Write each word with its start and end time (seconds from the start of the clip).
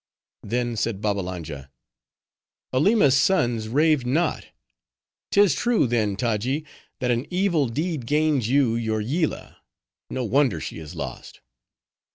Then 0.41 0.75
said 0.77 0.99
Babbalanja, 0.99 1.69
"Aleema's 2.73 3.15
sons 3.15 3.67
raved 3.69 4.07
not; 4.07 4.47
'tis 5.29 5.53
true, 5.53 5.85
then, 5.85 6.15
Taji, 6.15 6.65
that 7.01 7.11
an 7.11 7.27
evil 7.29 7.67
deed 7.69 8.07
gained 8.07 8.47
you 8.47 8.73
your 8.73 8.99
Yillah: 8.99 9.57
no 10.09 10.23
wonder 10.23 10.59
she 10.59 10.79
is 10.79 10.95
lost." 10.95 11.41